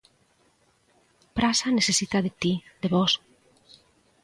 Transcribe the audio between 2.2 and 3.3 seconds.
de ti, de vós.